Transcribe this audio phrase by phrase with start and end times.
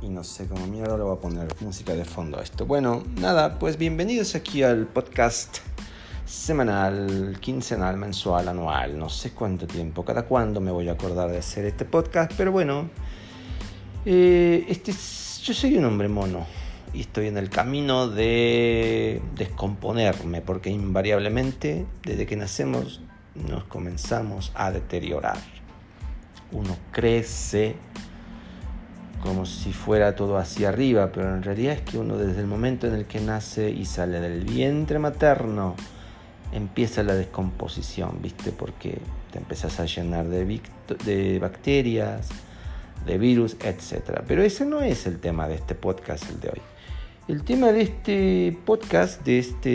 [0.00, 2.64] y no sé cómo mierda le voy a poner música de fondo a esto.
[2.64, 5.58] Bueno, nada, pues bienvenidos aquí al podcast
[6.24, 11.36] semanal, quincenal, mensual, anual, no sé cuánto tiempo, cada cuándo me voy a acordar de
[11.36, 12.88] hacer este podcast, pero bueno,
[14.06, 16.46] eh, este yo soy un hombre mono
[16.94, 23.02] y estoy en el camino de descomponerme porque invariablemente desde que nacemos
[23.34, 25.36] nos comenzamos a deteriorar.
[26.52, 27.76] Uno crece
[29.22, 32.88] como si fuera todo hacia arriba, pero en realidad es que uno desde el momento
[32.88, 35.76] en el que nace y sale del vientre materno,
[36.52, 38.50] empieza la descomposición, ¿viste?
[38.50, 38.98] Porque
[39.30, 40.60] te empezás a llenar de,
[41.04, 42.28] de bacterias,
[43.06, 44.22] de virus, etc.
[44.26, 46.60] Pero ese no es el tema de este podcast, el de hoy.
[47.28, 49.70] El tema de este podcast, de, este,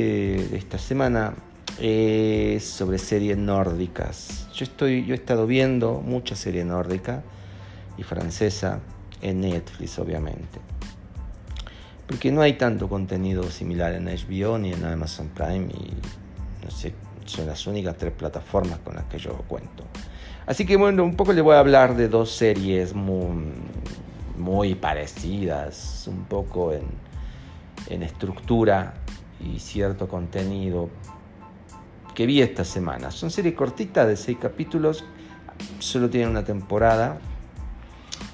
[0.51, 1.33] de esta semana,
[1.79, 4.49] es sobre series nórdicas.
[4.53, 7.23] Yo, estoy, yo he estado viendo mucha serie nórdica
[7.97, 8.81] y francesa
[9.21, 10.59] en Netflix, obviamente.
[12.07, 15.93] Porque no hay tanto contenido similar en HBO ni en Amazon Prime y
[16.63, 16.93] no sé,
[17.25, 19.83] son las únicas tres plataformas con las que yo cuento.
[20.45, 23.51] Así que bueno, un poco le voy a hablar de dos series muy,
[24.37, 26.85] muy parecidas, un poco en,
[27.89, 28.93] en estructura
[29.39, 30.89] y cierto contenido
[32.15, 33.11] que vi esta semana.
[33.11, 35.03] Son series cortitas de seis capítulos,
[35.79, 37.19] solo tienen una temporada.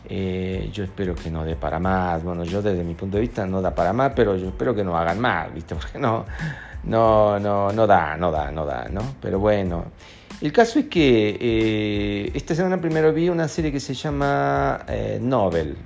[0.09, 2.23] Eh, yo espero que no dé para más.
[2.23, 4.83] Bueno, yo desde mi punto de vista no da para más, pero yo espero que
[4.83, 5.75] no hagan más, ¿viste?
[5.79, 6.25] Porque no,
[6.83, 9.01] no, no, no da, no da, no da, ¿no?
[9.21, 9.85] Pero bueno.
[10.41, 15.17] El caso es que eh, esta semana primero vi una serie que se llama eh,
[15.21, 15.77] Nobel.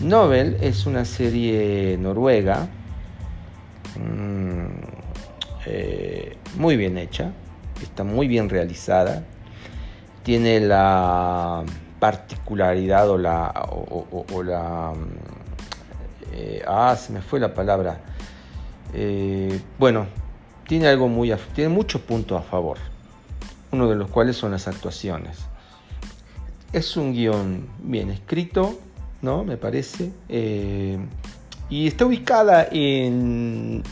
[0.00, 2.66] Nobel es una serie noruega,
[3.96, 4.64] mm,
[5.66, 7.30] eh, muy bien hecha,
[7.80, 9.22] está muy bien realizada,
[10.24, 11.62] tiene la
[12.04, 13.52] particularidad o la...
[13.70, 14.92] O, la
[16.66, 18.00] ah, se me fue la palabra.
[19.78, 20.06] bueno,
[20.66, 21.32] tiene algo muy...
[21.54, 22.78] tiene muchos puntos a favor
[23.74, 25.38] uno de los cuales son las actuaciones.
[26.72, 28.78] Es un guion bien escrito,
[29.20, 29.44] ¿no?
[29.44, 30.12] Me parece.
[30.28, 30.98] Eh,
[31.68, 33.82] y está ubicada eh, en,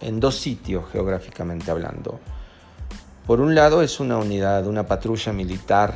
[0.00, 2.20] en, dos sitios geográficamente hablando.
[3.28, 5.94] Por un lado es una unidad, una patrulla militar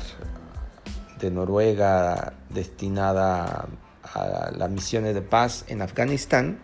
[1.19, 3.69] de Noruega destinada
[4.03, 6.59] a las misiones de paz en Afganistán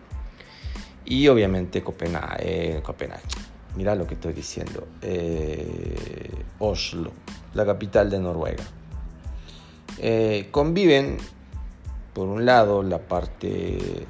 [1.05, 3.23] y obviamente Copenhague, Copenhague
[3.75, 4.87] Mira lo que estoy diciendo.
[5.01, 7.13] Eh, Oslo,
[7.55, 8.63] la capital de Noruega.
[9.97, 11.17] Eh, conviven,
[12.13, 14.05] por un lado, la parte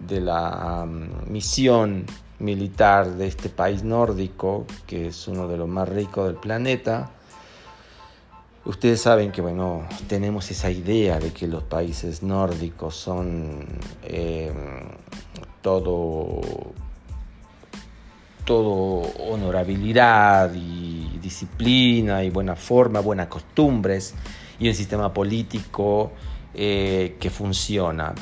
[0.00, 2.06] de la mm, misión
[2.38, 7.10] militar de este país nórdico, que es uno de los más ricos del planeta.
[8.64, 13.64] Ustedes saben que, bueno, tenemos esa idea de que los países nórdicos son
[14.02, 14.52] eh,
[15.62, 16.40] todo
[18.44, 24.14] todo honorabilidad y disciplina y buena forma, buenas costumbres
[24.60, 26.12] y un sistema político
[26.54, 28.14] eh, que funciona.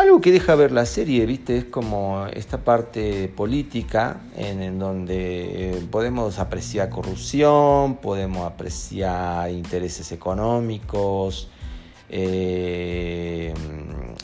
[0.00, 1.58] Algo que deja ver la serie, ¿viste?
[1.58, 11.48] Es como esta parte política en, donde podemos apreciar corrupción, podemos apreciar intereses económicos,
[12.08, 13.52] eh,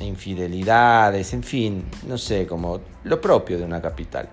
[0.01, 4.31] infidelidades, en fin, no sé, como lo propio de una capital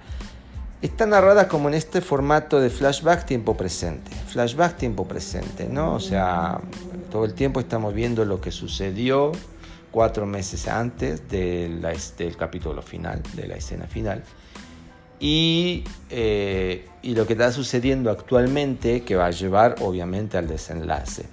[0.82, 4.12] está narrada como en este formato de flashback tiempo presente.
[4.28, 5.94] Flashback tiempo presente, ¿no?
[5.94, 6.60] O sea,
[7.12, 9.32] todo el tiempo estamos viendo lo que sucedió
[9.94, 11.80] cuatro meses antes del
[12.36, 14.24] capítulo final, de la escena final.
[15.20, 21.26] Y, eh, y, lo que está sucediendo actualmente que va a llevar obviamente al desenlace.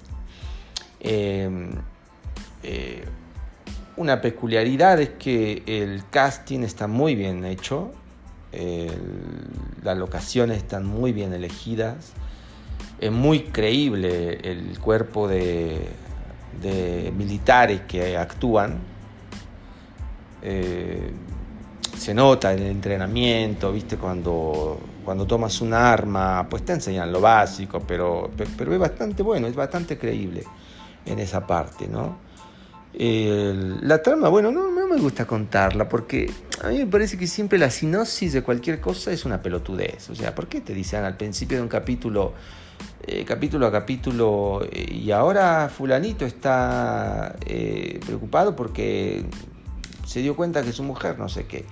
[1.01, 1.71] Em,
[2.63, 3.03] eh,
[3.97, 7.91] una peculiaridad es que el casting está muy bien hecho,
[9.83, 12.11] las locaciones están muy bien elegidas,
[12.99, 15.87] es muy creíble el cuerpo de,
[17.15, 18.79] militares que actúan.
[20.41, 21.11] Eh,
[21.97, 23.97] se nota el entrenamiento, ¿viste?
[23.97, 29.47] Cuando, cuando tomas un arma, pues te enseñan lo básico, pero, pero es bastante bueno,
[29.47, 30.43] es bastante creíble
[31.05, 32.30] en esa parte, ¿no?
[32.93, 36.29] La trama, bueno, no, me gusta contarla porque
[36.61, 40.09] a mí me parece que siempre la sinopsis de cualquier cosa es una pelotudez.
[40.09, 42.33] O sea, ¿por qué te dicen al principio de un capítulo,
[43.07, 49.23] eh, capítulo a capítulo, eh, y ahora fulanito está eh, preocupado porque
[50.05, 51.65] se dio cuenta que su mujer no sé qué?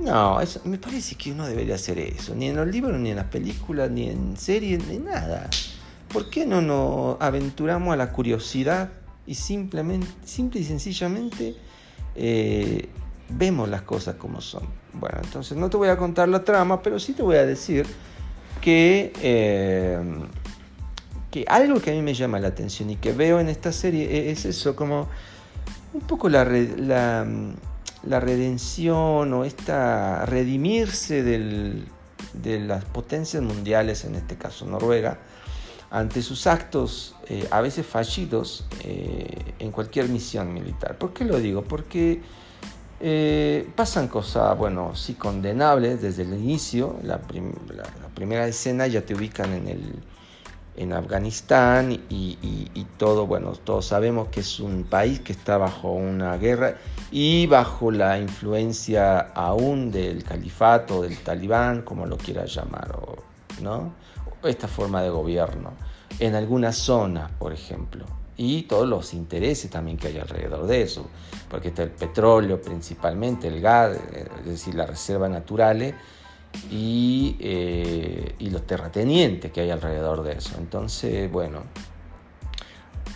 [0.00, 3.16] No, eso, me parece que no debería hacer eso, ni en los libros, ni en
[3.16, 5.48] las películas, ni en series, ni nada.
[6.12, 8.90] ¿por qué no nos aventuramos a la curiosidad
[9.26, 11.54] y simplemente, simple y sencillamente
[12.14, 12.88] eh,
[13.28, 14.64] vemos las cosas como son?
[14.92, 17.86] Bueno, entonces no te voy a contar la trama, pero sí te voy a decir
[18.60, 19.98] que, eh,
[21.30, 24.30] que algo que a mí me llama la atención y que veo en esta serie
[24.30, 25.08] es eso, como
[25.92, 34.66] un poco la, la, redención o esta redimirse de las potencias mundiales, en este caso
[34.66, 35.18] Noruega,
[35.90, 40.98] ante sus actos eh, a veces fallidos eh, en cualquier misión militar.
[40.98, 41.62] ¿Por qué lo digo?
[41.62, 42.20] Porque
[43.00, 46.98] eh, pasan cosas, bueno, sí condenables desde el inicio.
[47.02, 47.20] La,
[48.14, 49.94] primera escena ya te ubican en, el,
[50.76, 55.92] en Afganistán y, y, todo, bueno, todos sabemos que es un país que está bajo
[55.92, 56.76] una guerra
[57.10, 62.96] y bajo la influencia aún del califato, del talibán, como lo quieras llamar,
[63.60, 64.05] ¿no?
[64.48, 65.72] Esta forma de gobierno,
[66.18, 68.04] en alguna zona, por ejemplo,
[68.36, 71.08] y todos los intereses también que hay alrededor de eso,
[71.48, 73.98] porque está el petróleo principalmente, el gas,
[74.38, 75.94] es decir, las reservas naturales
[76.70, 80.56] y, eh, y los terratenientes que hay alrededor de eso.
[80.58, 81.62] Entonces, bueno,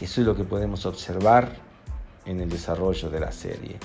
[0.01, 1.55] eso es lo que podemos observar
[2.25, 3.77] en el desarrollo de la serie.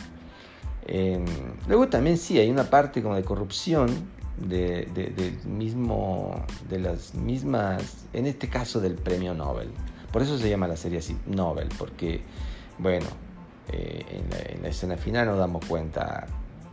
[0.88, 1.26] Em,
[1.68, 3.90] luego también sí, hay una parte como de corrupción
[4.38, 9.70] de, mismo, de las mismas, en este caso del premio Nobel.
[10.12, 12.22] Por eso se llama la serie así, Nobel, porque,
[12.78, 13.08] bueno,
[13.72, 14.22] eh,
[14.52, 16.28] en, la, escena final nos damos cuenta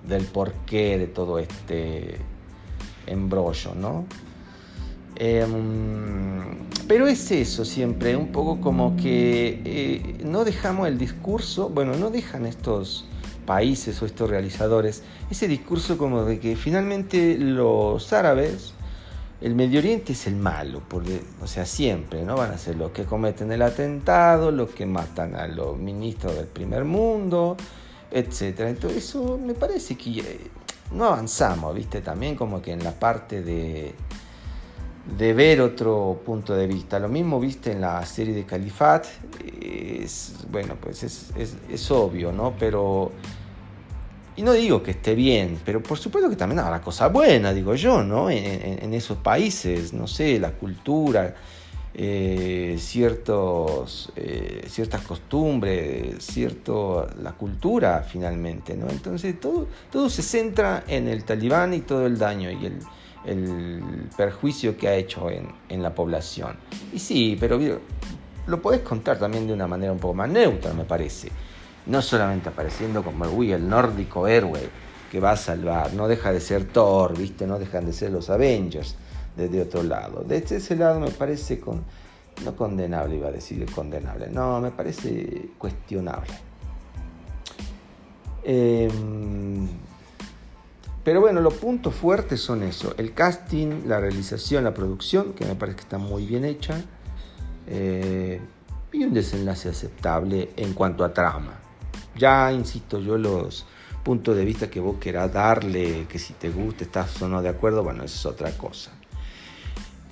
[0.07, 2.17] del porqué de todo este
[3.07, 4.05] embrollo, ¿no?
[5.17, 11.95] Em, pero es eso siempre, un poco como que eh, no dejamos el discurso, bueno,
[11.97, 13.07] no dejan estos
[13.47, 18.75] países o estos realizadores ese discurso como de que finalmente los árabes,
[19.41, 22.37] el Medio Oriente es el malo, porque, o sea, siempre, ¿no?
[22.37, 26.47] Van a ser los que cometen el atentado, los que matan a los ministros del
[26.47, 27.57] primer mundo,
[28.11, 28.61] etc.
[28.61, 30.41] Entonces eso me parece que eh,
[30.93, 32.03] no avanzamos, ¿viste?
[32.03, 33.95] También como que en la parte de,
[35.05, 36.99] de ver otro punto de vista.
[36.99, 39.07] Lo mismo viste en la serie de Califat,
[39.61, 41.33] es, bueno, pues es,
[41.69, 42.55] es, obvio, ¿no?
[42.59, 43.11] Pero,
[44.37, 47.75] y no digo que esté bien, pero por supuesto que también habrá cosas buenas, digo
[47.75, 48.31] yo, ¿no?
[48.31, 51.35] En, esos países, no sé, la cultura,
[51.95, 58.89] eh, ciertos, eh, ciertas costumbres, cierto, la cultura finalmente, ¿no?
[58.89, 62.79] Entonces todo, todo se centra en el talibán y todo el daño y el
[63.25, 66.57] el perjuicio que ha hecho en, la población.
[66.93, 67.59] Y sí, pero
[68.47, 71.31] lo podés contar también de una manera un poco más neutra, me parece.
[71.87, 74.69] No solamente apareciendo como el, el nórdico héroe
[75.11, 77.47] que va a salvar, no deja de ser Thor, ¿viste?
[77.47, 78.97] No dejan de ser los Avengers
[79.37, 80.25] desde otro lado.
[80.25, 81.85] De ese lado me parece con,
[82.45, 86.33] no condenable, iba a decir condenable, no, me parece cuestionable.
[88.45, 88.91] Eh,
[91.05, 95.57] pero bueno, los puntos fuertes son eso, el casting, la realización, la producción, que me
[95.57, 96.81] parece que está muy bien hecha,
[97.67, 98.41] eh,
[98.93, 101.59] y un desenlace aceptable en cuanto a trama.
[102.17, 103.67] Ya, insisto, yo los
[104.05, 107.49] puntos de vista que vos querás darle, que si te gusta, estás o no de
[107.49, 108.93] acuerdo, bueno, eso es otra cosa.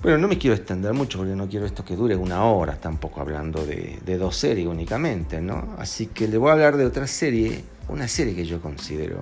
[0.01, 3.21] Pero no me quiero extender mucho porque no quiero esto que dure una hora, tampoco
[3.21, 5.75] hablando de, de dos series únicamente, ¿no?
[5.77, 9.19] Así que le voy a hablar de otra serie, una serie que yo considero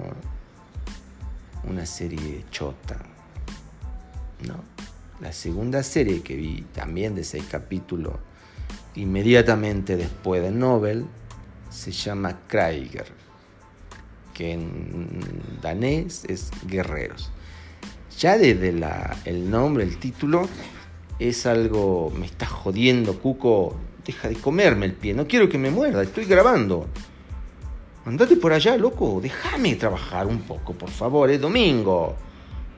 [1.70, 2.98] una serie chota.
[4.48, 4.64] ¿no?
[5.22, 8.14] La segunda serie que vi, también de seis capítulos,
[8.96, 11.06] inmediatamente después de Nobel,
[11.70, 13.08] se llama Kraiger,
[14.34, 15.20] que en
[15.62, 17.32] danés es Guerreros.
[18.18, 20.48] Ya desde la, el nombre, el título,
[21.20, 25.70] es algo, me está jodiendo, Cuco, deja de comerme el pie, no quiero que me
[25.70, 26.88] muerda, estoy grabando.
[28.10, 29.20] Andate por allá, loco.
[29.22, 31.30] Déjame trabajar un poco, por favor.
[31.30, 32.16] Es domingo.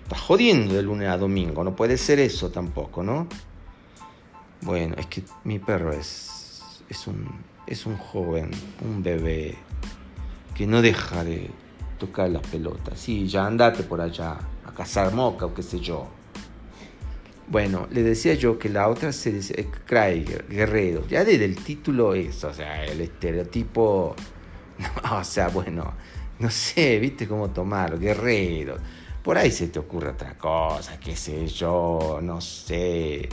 [0.04, 1.64] Estás jodiendo de lunes a domingo.
[1.64, 3.30] No puede ser eso tampoco, ¿no?
[4.60, 7.30] Bueno, es que mi perro es, es, un,
[7.66, 8.52] es un joven,
[8.84, 9.56] un bebé,
[10.54, 11.50] que no deja de
[11.98, 13.00] tocar las pelotas.
[13.00, 16.10] Sí, ya andate por allá a cazar moca o qué sé yo.
[17.48, 21.08] Bueno, le decía yo que la otra serie es Craig, Guerrero.
[21.08, 24.14] Ya desde el título es, o sea, el estereotipo
[25.12, 25.94] o sea, bueno,
[26.40, 28.78] no sé, viste cómo tomar, guerrero.
[29.24, 33.30] Por ahí se te ocurre otra cosa, qué sé yo, no sé.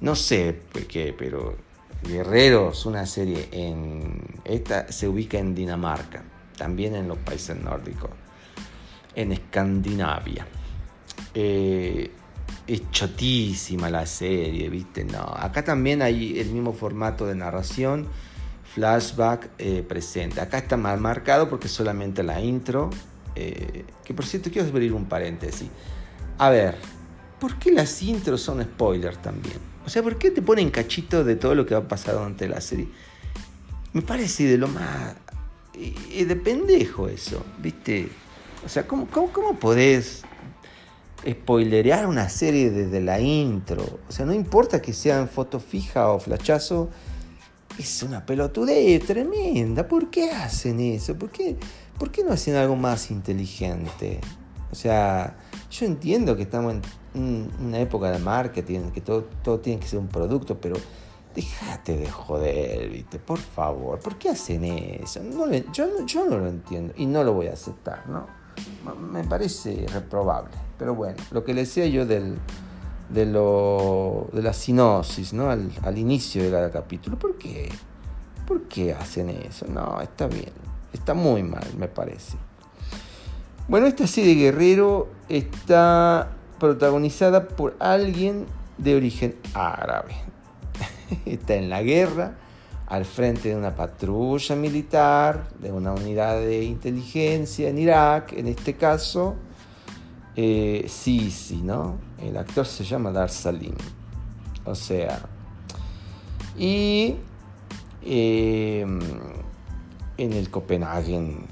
[0.00, 1.56] No sé qué, pero
[2.04, 4.20] Guerreros, una serie en.
[4.44, 6.22] Esta se ubica en Dinamarca,
[6.56, 8.10] también en los países nórdicos,
[9.14, 10.46] en Escandinavia.
[11.34, 12.10] Eh,
[12.66, 15.04] es chotísima la serie, ¿viste?
[15.04, 18.08] No, acá también hay el mismo formato de narración,
[18.74, 20.40] flashback eh, presente.
[20.40, 22.90] Acá está mal marcado porque solamente la intro,
[23.36, 25.68] eh, que por cierto quiero abrir un paréntesis.
[26.38, 26.76] A ver,
[27.38, 29.58] ¿por qué las intros son spoilers también?
[29.86, 32.48] O sea, ¿por qué te ponen cachito de todo lo que va a pasar durante
[32.48, 32.88] la serie?
[33.92, 35.14] Me parece de lo más...
[35.74, 38.08] De pendejo eso, ¿viste?
[38.64, 40.22] O sea, ¿cómo, cómo, cómo podés
[41.28, 44.00] spoilerear una serie desde la intro?
[44.08, 46.90] O sea, no importa que sea en foto fija o flachazo,
[47.78, 49.86] es una pelotudez tremenda.
[49.86, 51.16] ¿Por qué hacen eso?
[51.16, 51.56] ¿Por qué,
[51.98, 54.20] ¿Por qué no hacen algo más inteligente?
[54.70, 55.36] O sea,
[55.70, 56.74] yo entiendo que estamos
[57.14, 60.76] en una época de marketing, que todo, todo tiene que ser un producto, pero
[61.34, 63.18] déjate de joder, ¿viste?
[63.18, 65.20] Por favor, ¿por qué hacen eso?
[65.72, 68.26] yo, yo no lo entiendo y no lo voy a aceptar, ¿no?
[69.12, 70.54] Me parece reprobable.
[70.78, 72.38] Pero bueno, lo que le decía yo del,
[73.08, 75.50] de, lo, de la sinosis, ¿no?
[75.50, 77.18] Al, al inicio de cada capítulo.
[77.18, 77.70] ¿Por qué?
[78.46, 79.66] ¿Por qué hacen eso?
[79.66, 80.52] No, está bien.
[80.92, 82.36] Está muy mal, me parece.
[83.66, 88.46] Bueno, esta serie Guerrero está protagonizada por alguien
[88.78, 90.14] de origen árabe.
[91.24, 92.36] está en la guerra,
[92.86, 98.74] al frente de una patrulla militar, de una unidad de inteligencia en Irak, en este
[98.74, 99.36] caso,
[100.36, 101.98] eh, Sisi, ¿no?
[102.18, 103.76] El actor se llama Dar Salim.
[104.64, 105.20] O sea,
[106.56, 107.16] y
[108.02, 108.86] eh,
[110.16, 111.46] en el Copenhagen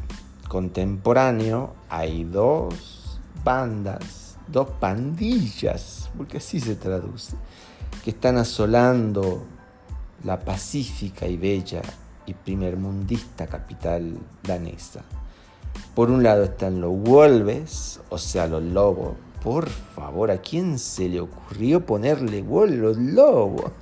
[0.48, 7.36] contemporáneo hay dos bandas, dos pandillas, porque así se traduce,
[8.04, 9.44] que están asolando
[10.24, 11.82] la pacífica y bella
[12.26, 15.02] y primermundista capital danesa.
[15.95, 19.14] Por un lado están los wolves, o sea, los lobos.
[19.43, 23.73] Por favor, ¿a quién se le ocurrió ponerle wolves, los lobos?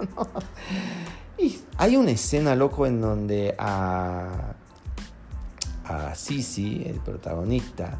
[1.38, 4.54] y hay una escena, loco, en donde a
[5.90, 7.98] a Sisi, el protagonista,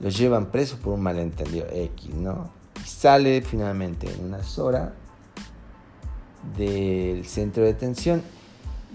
[0.00, 2.50] lo llevan preso por un malentendido X, ¿no?
[2.84, 4.92] Y sale finalmente en una horas
[6.56, 8.22] del centro de detención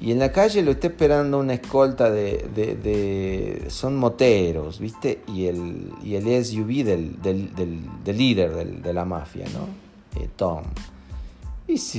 [0.01, 5.21] y en la calle lo está esperando una escolta de, son moteros, ¿viste?
[5.27, 10.19] Y el, y el SUV del, del, líder de la mafia, ¿no?
[10.19, 10.63] Eh, Tom.
[11.67, 11.95] Es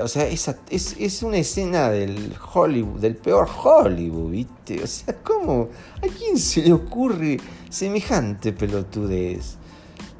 [0.00, 4.84] o sea, es, es, una escena del Hollywood, del peor Hollywood, ¿viste?
[4.84, 5.68] O sea, ¿cómo?
[5.96, 7.38] ¿A quién se le ocurre
[7.68, 9.56] semejante pelotudez?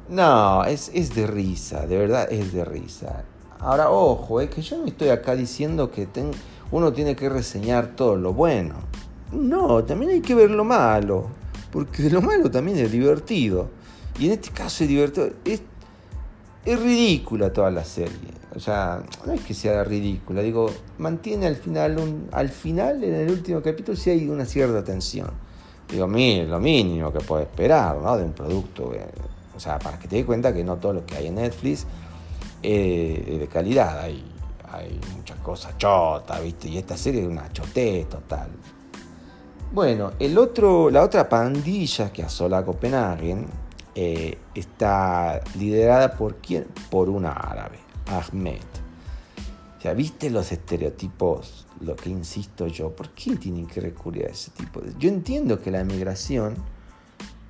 [0.09, 3.23] No, es, es de risa, de verdad es de risa.
[3.59, 6.05] Ahora, ojo, es que yo no estoy acá diciendo que
[6.71, 8.75] uno tiene que reseñar todo lo bueno.
[9.31, 11.27] No, también hay que ver lo malo,
[11.71, 13.69] porque lo malo también es divertido.
[14.19, 15.29] Y en este caso es divertido.
[15.45, 15.61] Es,
[16.65, 21.55] es ridícula toda la serie o sea, no es que sea ridícula, digo, mantiene al
[21.55, 21.97] final,
[22.31, 25.29] al final, en el último capítulo, sí hay una cierta tensión.
[25.89, 28.17] Digo, mire, lo mínimo que puedo esperar, ¿no?
[28.17, 29.05] De un producto, eh,
[29.55, 31.85] o sea, para que te des cuenta que no todo lo que hay en Netflix
[32.61, 34.23] es de calidad, hay,
[34.71, 36.69] hay muchas cosas chotas, ¿viste?
[36.69, 38.49] Y esta serie es una choté total.
[39.71, 43.45] Bueno, el otro, la otra pandilla que asola Copenhague
[43.95, 46.67] eh, está liderada por quién?
[46.89, 47.79] Por una árabe.
[48.07, 48.59] Ahmed.
[49.81, 54.51] Ya viste los estereotipos, lo que insisto yo, ¿por qué tienen que recurrir a ese
[54.51, 54.93] tipo de...
[54.99, 56.55] Yo entiendo que la emigración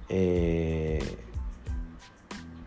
[0.07, 1.17] eh,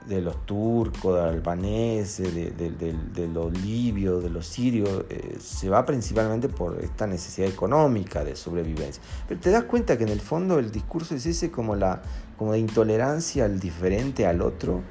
[0.06, 6.49] de los turcos, de albaneses, de, los libios, de los sirios, eh, se va principalmente
[6.49, 9.02] por esta necesidad económica de sobrevivencia.
[9.26, 12.02] Pero te das cuenta que en el fondo el discurso es ese como, la,
[12.37, 14.82] como de intolerancia al diferente, al otro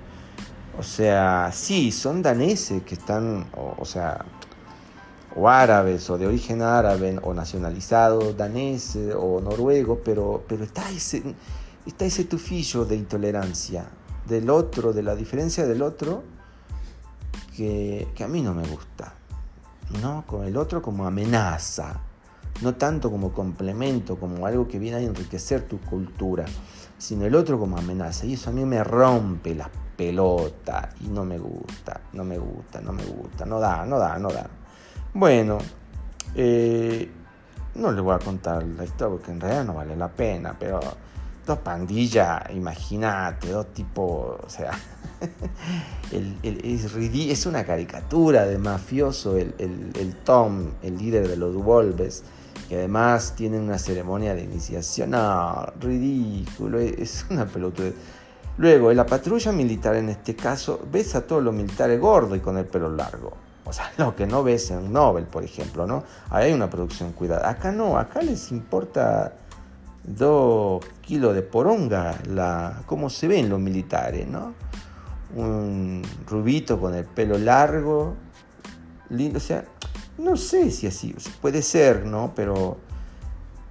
[0.78, 4.26] o sea, sí, son daneses que están, o, sea,
[5.36, 11.36] o árabes, o de origen árabe, o nacionalizados daneses, o noruegos, pero, pero está, ese,
[11.86, 13.86] está ese tufillo de intolerancia
[14.28, 16.24] del otro, de la diferencia del otro,
[17.56, 19.14] que, que a mí no me gusta.
[20.02, 20.24] ¿no?
[20.26, 22.02] Con el otro como amenaza,
[22.62, 26.46] no tanto como complemento, como algo que viene a enriquecer tu cultura,
[26.98, 28.26] sino el otro como amenaza.
[28.26, 32.82] Y eso a mí me rompe las pelota y no me gusta, no me gusta,
[32.82, 34.48] no me gusta, no da, no da, no da.
[35.14, 35.60] Bueno,
[36.36, 37.10] eh,
[37.76, 40.80] no le voy a contar la historia porque en realidad no vale la pena, pero
[41.46, 44.72] dos pandillas, imagínate, dos tipos, o sea,
[46.12, 52.24] es, una caricatura de mafioso, el, el, Tom, el líder de los Wolves,
[52.70, 57.84] que además tiene una ceremonia de iniciación, no, ridículo, es una pelota
[58.58, 62.42] Luego, en la patrulla militar en este caso, ves a todos los militares gordos y
[62.42, 63.34] con el pelo largo.
[63.66, 66.04] O sea, lo que no ves en Nobel, por ejemplo, ¿no?
[66.30, 67.50] Ahí hay una producción cuidada.
[67.50, 69.34] Acá no, acá les importa
[70.04, 74.54] dos kilos de poronga la, cómo se ven los militares, ¿no?
[75.36, 78.16] Un rubito con el pelo largo,
[79.10, 79.66] lindo, o sea,
[80.18, 82.34] no sé si así, puede ser, ¿no?
[82.36, 82.78] Pero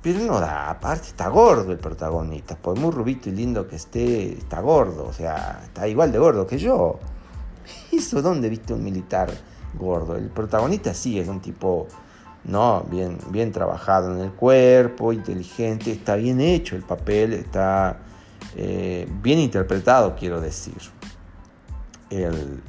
[0.03, 4.33] pero no da, aparte está gordo el protagonista, por muy rubito y lindo que esté,
[4.33, 6.99] está gordo, o sea, está igual de gordo que yo.
[7.93, 9.31] ¿Eso dónde viste un militar
[9.79, 10.17] gordo?
[10.17, 11.87] El protagonista sí es un tipo,
[12.45, 17.99] no, bien, bien trabajado en el cuerpo, inteligente, está bien hecho el papel, está
[18.57, 20.77] eh, bien interpretado, quiero decir.
[22.11, 22.61] El,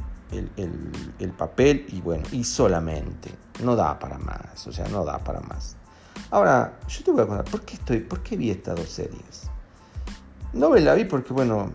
[1.19, 3.29] el papel y bueno, y solamente,
[3.61, 5.75] no da para más, o sea, no da para más.
[6.31, 9.49] Ahora, yo te voy a contar, ¿por qué, estoy, ¿por qué vi estas dos series?
[10.53, 11.71] No me la vi porque, bueno,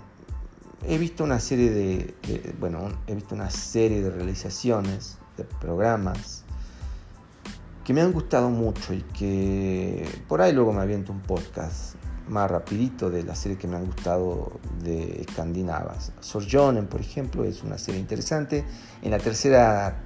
[0.85, 6.45] he visto una serie de, bueno, he visto una serie de realizaciones, de programas,
[7.89, 11.95] que me han gustado mucho y que por ahí luego me aviento un podcast
[12.29, 16.13] más rapidito de las series que me han gustado de escandinavas.
[16.21, 18.63] Sorjonen, por ejemplo, es una serie interesante.
[19.01, 20.03] En la tercera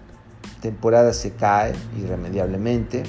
[0.61, 3.03] temporada se cae irremediablemente.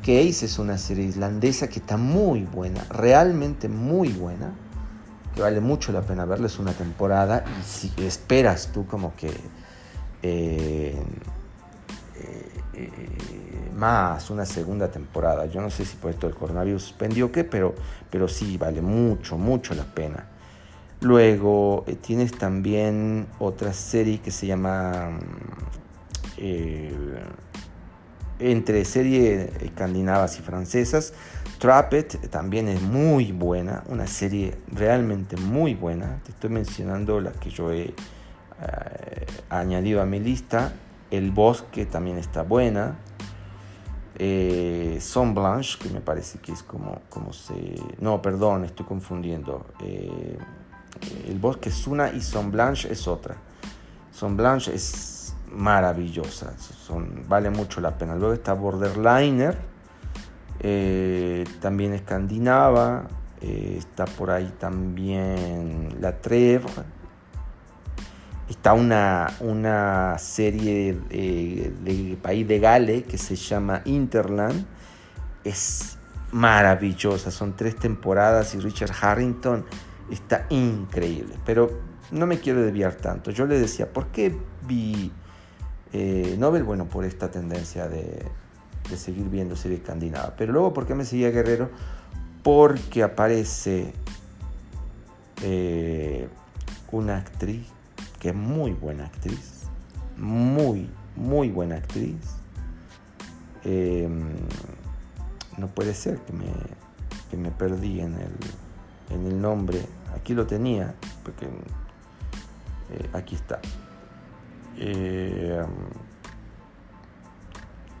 [0.00, 4.56] Case es una serie islandesa que está muy buena, realmente muy buena,
[5.36, 9.30] que vale mucho la pena verla, es una temporada y si esperas tú como que
[10.24, 11.00] eh,
[12.16, 12.61] eh,
[13.76, 17.44] más una segunda temporada, yo no sé si por esto el coronavirus suspendió o qué,
[17.44, 17.74] pero,
[18.10, 20.26] pero sí vale mucho, mucho la pena.
[21.00, 25.18] Luego eh, tienes también otra serie que se llama
[28.38, 31.12] entre series escandinavas y francesas.
[31.58, 36.20] Trapped también es muy buena, una serie realmente muy buena.
[36.24, 37.94] Te estoy mencionando la que yo he eh,
[39.48, 40.72] añadido a mi lista.
[41.12, 42.96] El Bosque también está buena.
[44.18, 47.74] Eh, Son Blanche, que me parece que es como, como se...
[48.00, 49.66] No, perdón, estoy confundiendo.
[49.82, 50.38] Eh,
[51.28, 53.36] el Bosque es una y Son Blanche es otra.
[54.10, 58.14] Son Blanche es maravillosa, son, vale mucho la pena.
[58.14, 59.58] Luego está Borderliner,
[60.60, 63.06] eh, también escandinava,
[63.38, 66.70] está por ahí también La Trevre,
[68.52, 74.64] está una, una serie de, de país de Gales que se llama Interland,
[75.44, 75.98] es
[76.32, 79.64] maravillosa, son tres temporadas y Richard Harrington
[80.10, 83.30] está increíble, pero no me quiero desviar tanto.
[83.30, 84.36] Yo le decía, ¿por qué
[84.66, 85.12] vi
[85.92, 88.24] eh, Nobel, bueno, por esta tendencia de,
[88.96, 90.34] seguir viendo series escandinava.
[90.36, 91.70] Pero luego, ¿por qué me seguía Guerrero?
[92.42, 93.92] Porque aparece
[95.42, 96.28] eh,
[96.90, 97.66] una actriz
[98.22, 99.64] que es muy buena actriz,
[100.16, 102.36] muy, muy buena actriz.
[103.64, 104.36] Em,
[105.58, 106.46] no puede ser que me,
[107.32, 108.36] que me perdí en el,
[109.10, 109.80] en el nombre.
[110.14, 113.58] Aquí lo tenía, porque eh, aquí está.
[114.76, 115.66] Eh,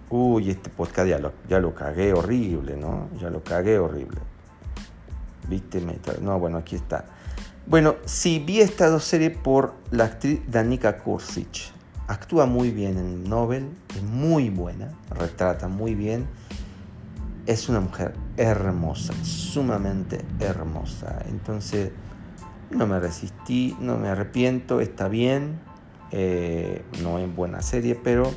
[0.08, 3.08] uy, este podcast ya lo, ya lo cagué horrible, ¿no?
[3.18, 4.20] Ya lo cagué horrible.
[5.48, 5.84] ¿Viste?
[6.20, 7.06] No, bueno, aquí está.
[7.66, 11.72] Bueno, sí, vi estas dos series por la actriz Danica Kursic.
[12.08, 16.26] Actúa muy bien en Nobel, es muy buena, retrata muy bien.
[17.46, 21.24] Es una mujer hermosa, sumamente hermosa.
[21.28, 21.90] Entonces,
[22.70, 25.60] no me resistí, no me arrepiento, está bien
[26.12, 28.30] eh, no es buena serie, pero,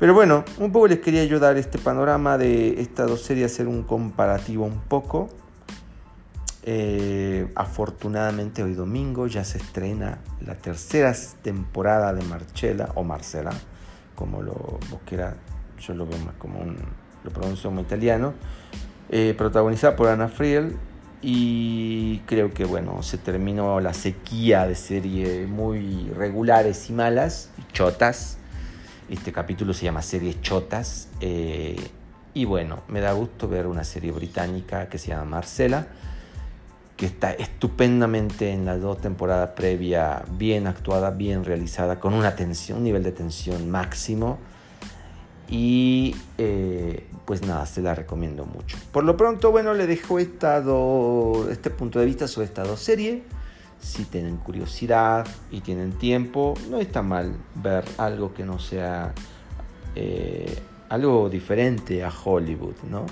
[0.00, 3.82] pero bueno, un poco les quería ayudar este panorama de estas dos series, hacer un
[3.82, 5.28] comparativo un poco.
[6.66, 13.52] Eh, afortunadamente hoy domingo ya se estrena la tercera temporada de Marcela o Marcela,
[14.14, 14.54] como lo
[14.88, 15.00] vos
[15.78, 16.78] yo lo veo más como un,
[17.22, 18.32] lo pronuncio como italiano,
[19.10, 20.74] eh, protagonizada por Ana Friel
[21.20, 28.38] y creo que bueno, se terminó la sequía de series muy regulares y malas, chotas.
[29.10, 31.08] Este capítulo se llama Series Chotas.
[31.20, 31.76] Eh,
[32.32, 35.86] y bueno, me da gusto ver una serie británica que se llama Marcela,
[37.06, 42.84] está estupendamente en las dos temporadas previas, bien actuada, bien realizada, con una tensión, un
[42.84, 44.38] nivel de tensión máximo
[45.48, 48.76] y eh, pues nada, se la recomiendo mucho.
[48.92, 50.62] Por lo pronto, bueno, le dejo esta
[51.50, 53.22] este punto de vista sobre estas dos series.
[53.80, 59.12] Si tienen curiosidad y tienen tiempo, no está mal ver algo que no sea
[59.94, 63.04] eh, algo diferente a Hollywood, ¿no?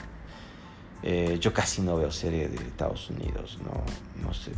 [1.02, 4.52] Eh, yo casi no veo series de Estados Unidos, no, no sé.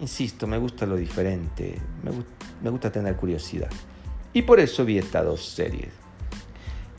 [0.00, 2.10] insisto, me gusta lo diferente, me,
[2.62, 3.70] me gusta tener curiosidad.
[4.32, 5.92] Y por eso vi estas dos series,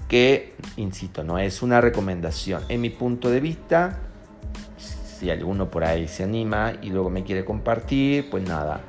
[0.08, 2.64] que, insisto, no es una recomendación.
[2.70, 4.00] En mi punto de vista,
[4.78, 8.82] si alguno por ahí se anima y luego me quiere compartir, pues nada,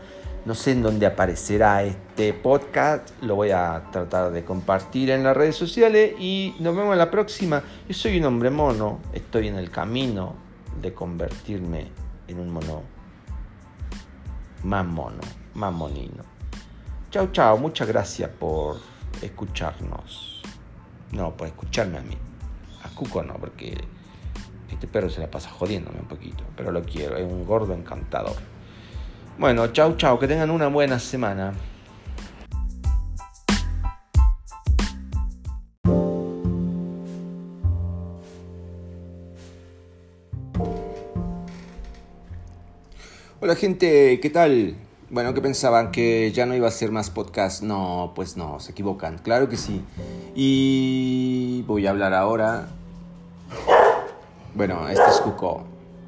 [0.47, 5.37] no sé en dónde aparecerá este podcast, lo voy a tratar de compartir en las
[5.37, 7.65] redes sociales y nos vemos en la próxima.
[7.89, 10.37] Yo soy un hombre mono, estoy en el camino
[10.81, 11.91] de convertirme
[12.29, 12.83] en un mono
[14.63, 15.21] más mono,
[15.55, 16.23] más monino.
[17.11, 18.77] Chao, chao, muchas gracias por
[19.21, 20.43] escucharnos.
[21.11, 22.17] No, por escucharme a mí.
[22.85, 23.77] A Cuco no, porque
[24.71, 28.37] este perro se la pasa jodiéndome un poquito, pero lo quiero, es un gordo encantador.
[29.39, 31.53] Bueno, chao, chao, que tengan una buena semana.
[43.39, 44.75] Hola gente, ¿qué tal?
[45.11, 45.91] Bueno, ¿qué pensaban?
[45.91, 47.63] ¿Que ya no iba a ser más podcast?
[47.63, 49.85] No, pues no, se equivocan, claro que sí.
[50.35, 52.69] Y voy a hablar ahora.
[54.55, 55.65] Bueno, este es Cuco,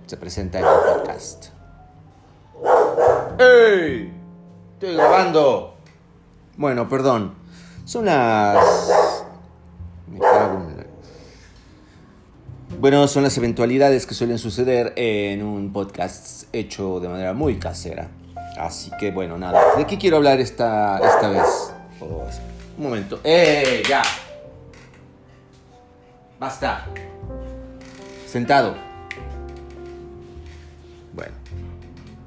[0.06, 1.57] se presenta en el podcast.
[3.38, 4.12] ¡Ey!
[4.74, 5.76] Estoy grabando.
[6.56, 7.34] Bueno, perdón.
[7.84, 8.92] Son las...
[10.08, 10.86] Me cago en...
[12.80, 18.08] Bueno, son las eventualidades que suelen suceder en un podcast hecho de manera muy casera.
[18.58, 19.76] Así que bueno, nada.
[19.76, 21.72] ¿De qué quiero hablar esta, esta vez?
[22.00, 22.24] Oh,
[22.76, 23.20] un momento.
[23.22, 23.84] ¡Eh!
[23.88, 24.02] Ya.
[26.40, 26.86] Basta.
[28.26, 28.87] Sentado.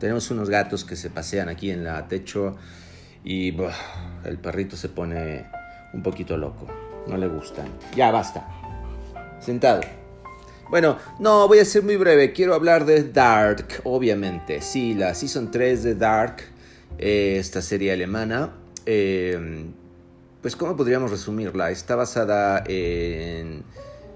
[0.02, 2.58] Tenemos unos gatos que se pasean aquí en la techo
[3.24, 3.56] y
[4.26, 5.46] el perrito se pone
[5.94, 6.66] un poquito loco.
[7.06, 7.68] No le gustan.
[7.96, 8.48] Ya, basta.
[9.40, 9.82] Sentado.
[10.72, 12.34] Bueno, no, voy a ser muy breve.
[12.34, 14.62] Quiero hablar de Dark, obviamente.
[14.62, 16.38] Sí, la Season 3 de Dark,
[16.98, 18.54] eh, esta serie alemana.
[18.88, 19.66] Eh,
[20.42, 21.70] pues, ¿cómo podríamos resumirla?
[21.70, 23.64] Está basada en,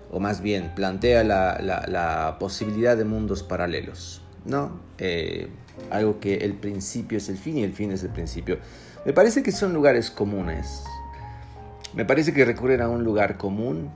[0.10, 4.80] o más bien, plantea la, la posibilidad de mundos paralelos, ¿no?
[4.98, 5.50] Eh,
[5.92, 8.60] algo que el principio es el fin y el fin es el principio.
[9.06, 10.84] Me parece que son lugares comunes.
[11.94, 13.90] Me parece que recurren a un lugar común,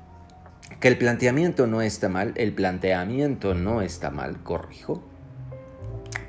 [0.80, 5.04] que el planteamiento no está mal, el planteamiento no está mal, corrijo,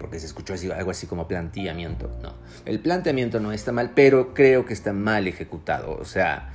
[0.00, 2.35] porque se escuchó así, algo así como planteamiento, no.
[2.64, 6.50] El planteamiento no está mal, pero creo que está mal ejecutado, o sea...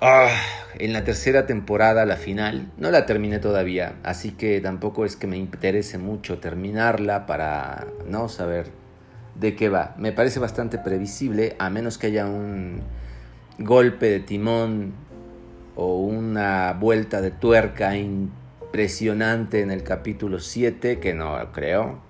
[0.00, 0.30] Ah,
[0.78, 5.26] en la tercera temporada, la final, no la terminé todavía, así que tampoco es que
[5.26, 8.66] me interese mucho terminarla para no saber
[9.34, 9.96] de qué va.
[9.98, 12.80] Me parece bastante previsible, a menos que haya un
[13.58, 14.92] golpe de timón
[15.74, 22.00] o una vuelta de tuerca impresionante en el capítulo 7, que no creo.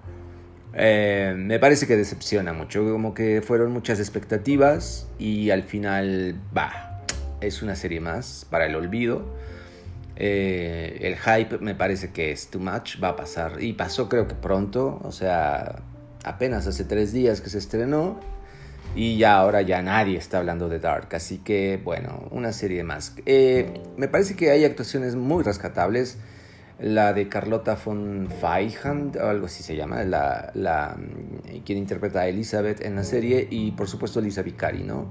[0.75, 6.88] Eh, me parece que decepciona mucho, como que fueron muchas expectativas y al final va
[7.41, 9.25] es una serie más para el olvido.
[10.17, 13.63] Eh, el hype me parece que es too much, va a pasar.
[13.63, 15.77] Y pasó creo que pronto, o sea,
[16.25, 18.19] apenas hace tres días que se estrenó.
[18.97, 21.15] Y ya ahora ya nadie está hablando de Dark.
[21.15, 23.15] Así que bueno, una serie más.
[23.27, 26.19] Eh, me parece que hay actuaciones muy rescatables.
[26.81, 30.97] La de Carlota von Feihand, o algo así se llama, la, la,
[31.65, 33.47] quien interpreta a Elizabeth en la serie.
[33.51, 35.09] Y por supuesto Lisa Vicari, ¿no?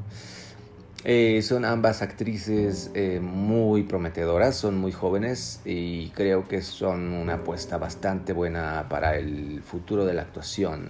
[1.10, 7.36] Eh, son ambas actrices eh, muy prometedoras, son muy jóvenes y creo que son una
[7.36, 10.90] apuesta bastante buena para el futuro de la actuación.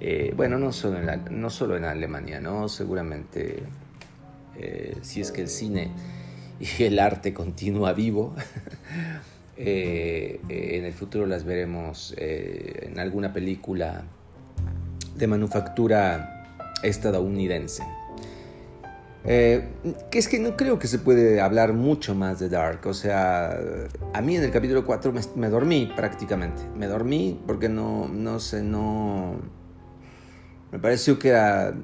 [0.00, 2.68] Eh, bueno, no solo, en no solo en Alemania, ¿no?
[2.68, 3.62] Seguramente
[5.02, 5.92] si es que el cine
[6.58, 8.34] y el arte continúa vivo,
[9.56, 14.02] en el futuro las veremos en alguna película
[15.14, 16.44] de manufactura
[16.82, 17.84] estadounidense.
[19.26, 19.68] Eh,
[20.10, 22.86] que es que no creo que se puede hablar mucho más de Dark.
[22.86, 23.58] O sea,
[24.12, 26.62] a mí en el capítulo 4 me, dormí prácticamente.
[26.76, 29.40] Me dormí porque no, no sé, no...
[30.72, 31.74] Me pareció que era...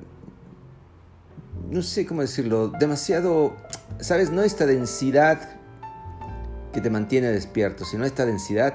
[1.71, 2.69] No sé cómo decirlo.
[2.79, 3.57] Demasiado...
[4.01, 4.31] ¿Sabes?
[4.31, 5.61] No esta densidad
[6.73, 8.75] que te mantiene despierto, sino esta densidad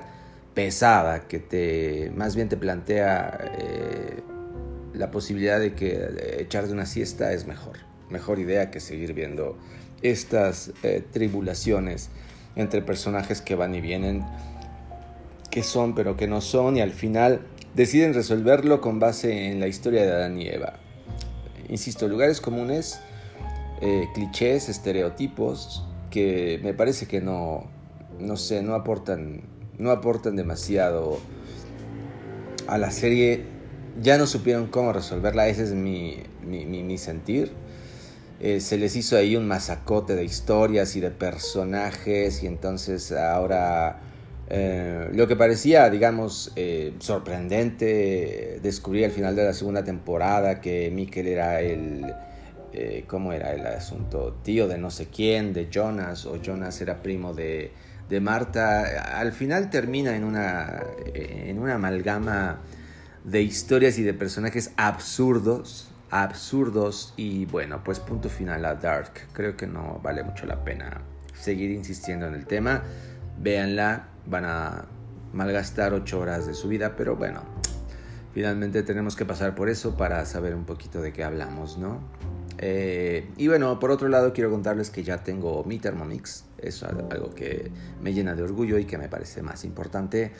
[0.53, 4.23] pesada que te más bien te plantea eh,
[4.93, 9.57] la posibilidad de que echar de una siesta es mejor mejor idea que seguir viendo
[10.01, 12.09] estas eh, tribulaciones
[12.55, 14.23] entre personajes que van y vienen,
[15.51, 17.41] que son pero que no son, y al final
[17.73, 20.79] deciden resolverlo con base en la historia de Adán y Eva.
[21.69, 22.99] Insisto, lugares comunes,
[23.81, 27.69] eh, clichés, estereotipos, que me parece que no,
[28.19, 29.41] no sé, no aportan,
[29.77, 31.19] no aportan demasiado
[32.67, 33.55] a la serie
[34.01, 37.51] ya no supieron cómo resolverla, ese es mi, mi, sentir.
[38.39, 44.01] Eh, se les hizo ahí un masacote de historias y de personajes y entonces ahora
[44.49, 50.91] eh, lo que parecía, digamos, eh, sorprendente, descubrí al final de la segunda temporada que
[50.91, 52.13] Mikkel era el,
[53.07, 54.37] ¿cómo era el asunto?
[54.43, 57.71] Tío de no sé quién, de Jonas, o Jonas era primo de,
[58.09, 59.17] de Marta.
[59.17, 62.59] Al final termina en una, en una amalgama
[63.23, 69.11] de historias y de personajes absurdos, absurdos y bueno, pues punto final a Dark.
[69.33, 71.01] Creo que no vale mucho la pena
[71.33, 72.83] seguir insistiendo en el tema.
[73.39, 74.85] Véanla, van a
[75.33, 77.41] malgastar ocho horas de su vida, pero bueno,
[78.33, 81.99] finalmente tenemos que pasar por eso para saber un poquito de qué hablamos, ¿no?
[82.57, 87.35] Eh, y bueno, por otro lado quiero contarles que ya tengo mi Thermomix, es algo
[87.35, 87.69] que
[88.01, 90.31] me llena de orgullo y que me parece más importante.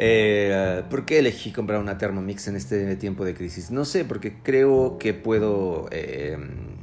[0.00, 3.70] Eh, ¿Por qué elegí comprar una Thermomix en este tiempo de crisis?
[3.70, 6.38] No sé, porque creo que puedo eh,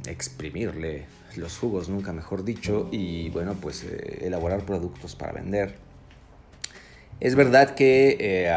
[0.06, 1.06] exprimirle
[1.36, 5.76] los jugos, nunca mejor dicho, y bueno, pues eh, elaborar productos para vender.
[7.20, 8.50] Es verdad que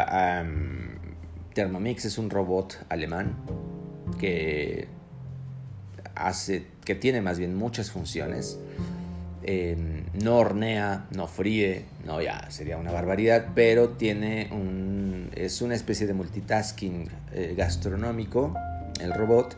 [1.54, 3.38] Thermomix es un robot alemán
[4.20, 4.88] que
[6.16, 8.60] hace, que tiene más bien muchas funciones.
[10.14, 16.08] No hornea, no fríe, no ya sería una barbaridad, pero tiene un, es una especie
[16.08, 18.54] de multitasking eh, gastronómico,
[19.00, 19.56] el robot,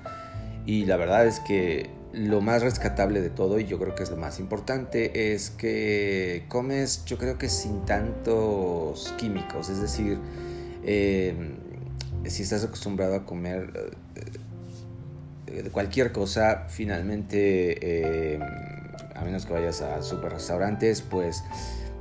[0.66, 4.12] y la verdad es que lo más rescatable de todo, y yo creo que es
[4.12, 10.18] lo más importante, es que comes, yo creo que sin tantos químicos, es decir,
[10.84, 11.56] em,
[12.26, 13.94] si estás acostumbrado a comer
[15.48, 18.42] eh, cualquier cosa, finalmente em,
[19.22, 21.44] a menos que vayas a super restaurantes, pues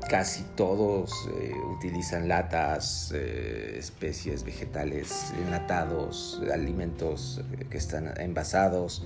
[0.09, 9.04] casi todos eh, utilizan latas, eh, especies vegetales enlatados, alimentos eh, que están envasados.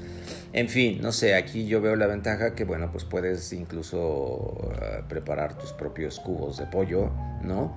[0.52, 4.72] En fin, no sé, aquí yo veo la ventaja que, bueno, pues puedes incluso
[5.08, 7.10] preparar tus propios cubos de pollo,
[7.42, 7.76] ¿no?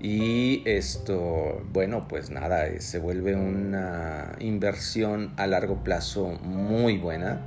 [0.00, 7.40] Y esto, bueno, pues nada, se vuelve una inversión a largo plazo muy buena.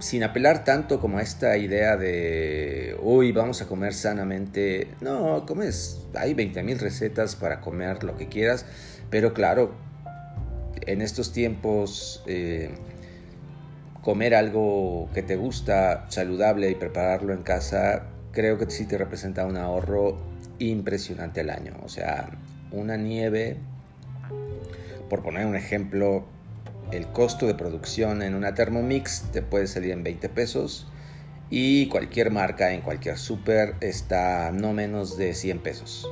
[0.00, 4.88] Sin apelar tanto como a esta idea de, uy, vamos a comer sanamente.
[5.02, 8.64] No, comes, hay 20.000 recetas para comer lo que quieras,
[9.10, 9.74] pero claro,
[10.86, 12.70] en estos tiempos, eh,
[14.02, 19.44] comer algo que te gusta, saludable y prepararlo en casa, creo que sí te representa
[19.44, 20.18] un ahorro
[20.58, 21.74] impresionante al año.
[21.82, 22.30] O sea,
[22.72, 23.58] una nieve,
[25.08, 26.24] por poner un ejemplo,
[26.92, 30.86] el costo de producción en una Thermomix te puede salir en 20 pesos
[31.50, 36.08] y cualquier marca en cualquier super está no menos de 100 pesos.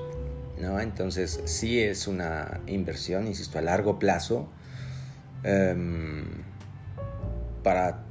[0.61, 0.81] ¿no?
[0.81, 4.49] Entonces sí es una inversión, insisto, a largo plazo
[5.45, 6.25] em,
[7.63, 8.03] para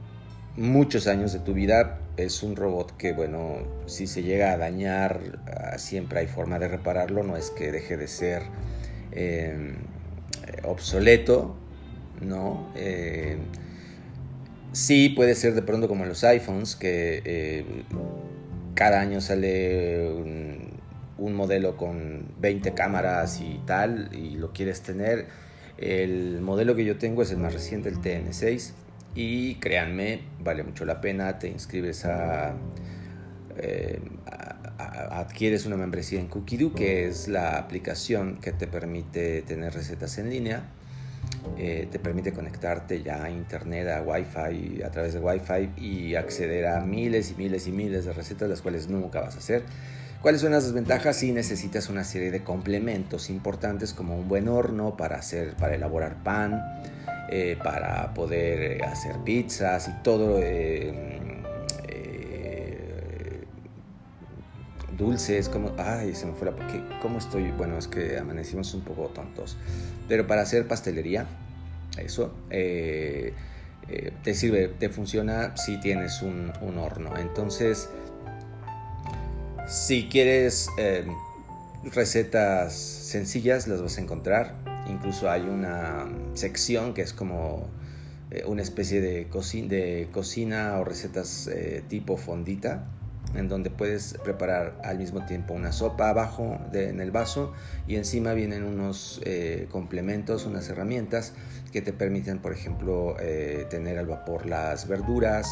[0.56, 2.00] muchos años de tu vida.
[2.16, 6.68] Es un robot que, bueno, si se llega a dañar, ah, siempre hay forma de
[6.68, 8.44] repararlo, no es que deje de ser
[9.12, 9.76] em,
[10.64, 11.56] obsoleto,
[12.22, 12.72] ¿no?
[12.76, 13.38] Eh,
[14.72, 17.66] sí puede ser de pronto como los iPhones, que eh,
[18.76, 20.78] cada año sale un,
[21.34, 25.28] modelo con 20 cámaras y tal, y lo quieres tener.
[25.78, 28.72] El modelo que yo tengo es el más reciente, el TN6,
[29.16, 32.56] y créanme, vale mucho la pena, te inscribes a...
[33.58, 34.00] Eh,
[34.78, 40.30] adquieres una membresía en Cookidoo, que es la aplicación que te permite tener recetas en
[40.30, 40.64] línea
[41.58, 46.68] eh, te permite conectarte ya a internet, a wifi, a través de wifi y acceder
[46.68, 49.64] a miles y miles y miles de recetas, las cuales nunca vas a hacer.
[50.22, 51.16] ¿Cuáles son las desventajas?
[51.18, 56.24] Si necesitas una serie de complementos importantes como un buen horno para, hacer, para elaborar
[56.24, 56.62] pan,
[57.30, 61.17] eh, para poder hacer pizzas y todo, eh,
[64.98, 66.56] dulces, como, ay, se me fue la,
[67.02, 67.52] ¿cómo estoy?
[67.52, 69.58] Bueno, es que amanecimos un poco tontos,
[70.08, 71.28] pero para hacer pastelería,
[71.98, 73.34] eso, eh,
[73.88, 77.16] eh, te sirve, te funciona si tienes un, horno.
[77.18, 77.90] Entonces,
[79.68, 81.06] si quieres eh,
[81.94, 84.56] recetas sencillas, las vas a encontrar.
[84.90, 87.70] Incluso hay una sección que es como
[88.46, 89.28] una especie de
[90.12, 91.50] cocina o recetas
[91.88, 92.86] tipo fondita
[93.38, 97.54] en donde puedes preparar al mismo tiempo una sopa abajo en el vaso
[97.88, 101.34] y encima vienen unos eh, complementos, unas herramientas
[101.72, 105.48] que te permiten, por ejemplo, eh, tener al vapor las verduras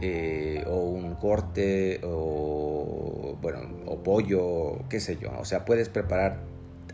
[0.00, 5.30] eh, o un corte o, bueno, o pollo, qué sé yo.
[5.38, 6.40] O sea, puedes preparar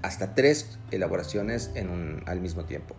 [0.03, 2.97] hasta tres elaboraciones en un, al mismo tiempo.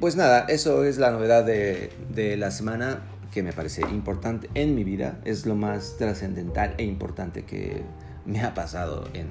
[0.00, 4.74] Pues nada, eso es la novedad de, de, la semana que me parece importante en
[4.74, 5.18] mi vida.
[5.24, 7.82] Es lo más trascendental e importante que
[8.24, 9.28] me ha pasado en,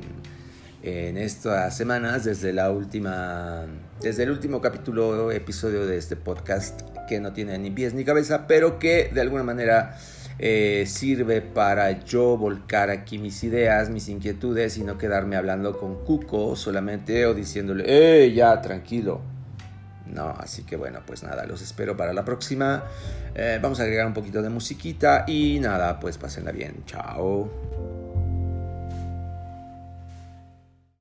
[0.84, 3.66] en estas semanas desde la última
[4.02, 8.48] desde el último capítulo episodio de este podcast que no tiene ni pies ni cabeza
[8.48, 9.96] pero que de alguna manera
[10.40, 16.04] eh, sirve para yo volcar aquí mis ideas, mis inquietudes y no quedarme hablando con
[16.04, 19.22] Cuco solamente o diciéndole, ¡eh, ya, tranquilo!
[20.14, 22.84] No, así que bueno, pues nada, los espero para la próxima.
[23.34, 26.84] Eh, vamos a agregar un poquito de musiquita y nada, pues pásenla bien.
[26.86, 27.91] Chao.